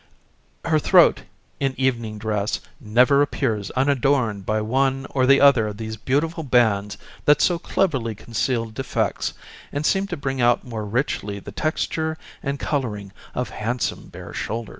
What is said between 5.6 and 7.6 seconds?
of these beautiful bands that so